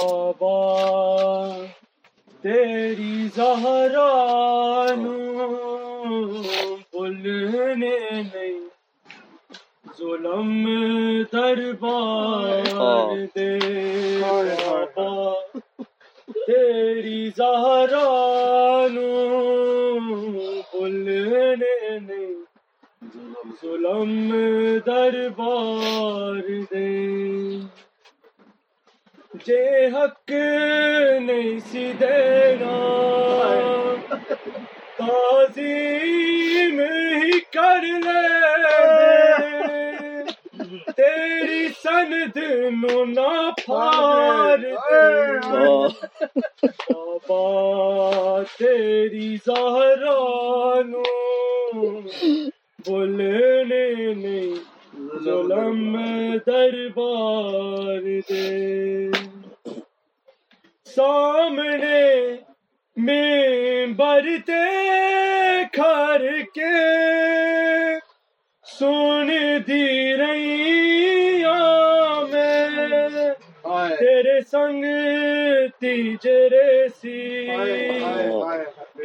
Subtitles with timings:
[0.00, 1.56] بابا
[2.44, 4.04] تیری زہرا
[4.96, 5.48] نو
[6.92, 8.58] بولنے نہیں
[9.98, 10.52] ظلم
[11.32, 13.58] دربار دے
[14.20, 15.10] بابا
[16.46, 18.06] تیری زہرا
[18.92, 19.08] نو
[20.72, 22.34] بولنے نہیں
[23.62, 24.30] ظلم
[24.86, 26.42] دربار
[26.72, 26.88] دے
[29.46, 30.30] جے حق
[31.20, 32.76] نہیں سی دینا۔
[34.98, 39.00] تعظیم ہی کر لے۔
[40.96, 42.38] تیری سند
[42.82, 45.38] نو نہ پھار دے۔
[46.90, 50.18] بابا تیری زہرا
[50.86, 51.02] نو
[52.86, 53.64] بولنے
[54.14, 54.54] نہیں
[55.24, 55.96] ظلم
[56.46, 59.19] دربار دے۔
[60.94, 62.02] سامنے
[62.96, 64.64] ممبر تے
[65.72, 66.74] کھر کے
[68.78, 69.28] سن
[69.66, 71.42] دی رہی
[72.32, 73.30] میں۔
[73.98, 74.84] تیرے سنگ
[75.80, 77.18] تیجرے سی۔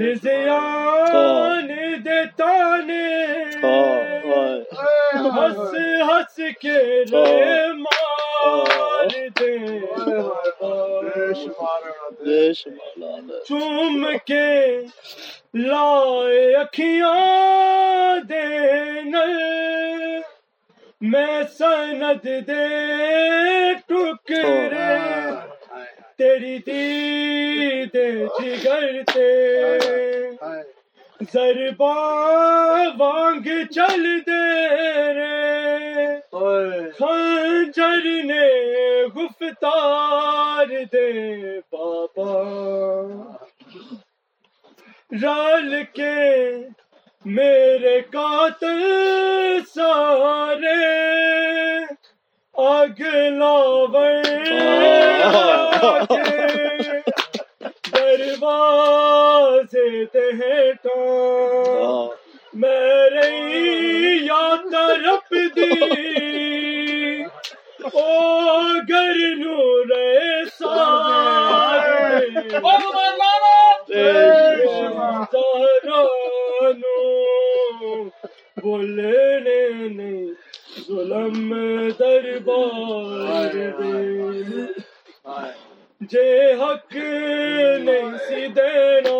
[0.00, 1.68] ہزیان
[2.04, 3.08] دے تانے۔
[5.14, 5.74] ہنس
[6.08, 6.78] ہنس کے
[7.12, 7.72] رے
[13.48, 14.50] چوم کے
[15.60, 18.46] لائے اکھیاں دے
[19.04, 19.32] نل
[21.02, 22.66] میں سند دے
[23.88, 24.90] ٹکرے
[26.18, 27.96] تیری دید
[28.38, 29.30] جگر تے
[31.32, 31.94] ضربا
[32.98, 34.44] وانگ چل دے
[35.14, 35.42] رے
[36.98, 38.48] خنجر نے
[39.16, 41.10] گفتار دے
[41.72, 42.32] بابا
[45.12, 46.14] رال کے
[47.24, 50.76] میرے قاتل سارے۔
[52.54, 53.00] آگ
[53.38, 54.22] لاور
[57.92, 60.96] دروازے تہٹا
[62.52, 63.01] میرے
[78.62, 80.26] بولنے نہیں
[80.88, 81.52] ظلم
[81.98, 84.66] دربار دے
[86.10, 89.18] جے حق نہیں سی دینا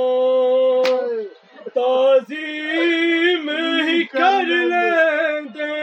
[1.74, 3.50] تعظیم
[3.86, 5.74] ہی کر لیندے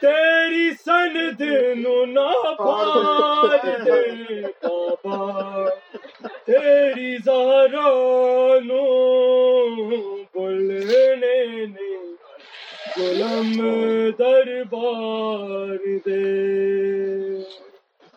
[0.00, 1.40] تیری سند
[1.76, 4.00] نو نہ پار دے۔
[12.98, 13.52] غلام
[14.18, 16.22] دربار دے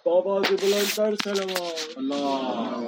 [0.05, 2.85] بابا دی بلند تر سلام